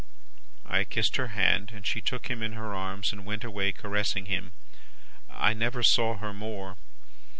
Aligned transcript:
I 0.65 0.83
kissed 0.83 1.17
her 1.17 1.27
hand, 1.27 1.69
and 1.75 1.85
she 1.85 2.01
took 2.01 2.27
him 2.27 2.41
in 2.41 2.53
her 2.53 2.73
arms, 2.73 3.11
and 3.11 3.23
went 3.23 3.43
away 3.43 3.71
caressing 3.71 4.25
him. 4.25 4.53
I 5.29 5.53
never 5.53 5.83
saw 5.83 6.17
her 6.17 6.33
more. 6.33 6.75